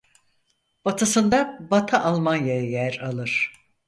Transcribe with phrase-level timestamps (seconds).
[0.85, 3.53] Batısında Batı Almanya yer alır.